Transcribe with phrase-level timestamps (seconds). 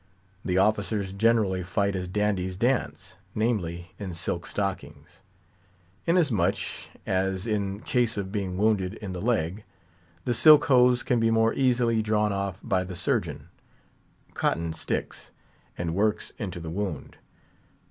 [0.43, 5.21] The officers generally fight as dandies dance, namely, in silk stockings;
[6.07, 6.57] inasmuch
[7.05, 9.63] as, in case of being wounded in the leg,
[10.25, 13.49] the silk hose can be more easily drawn off by the Surgeon;
[14.33, 15.33] cotton sticks,
[15.77, 17.17] and works into the wound.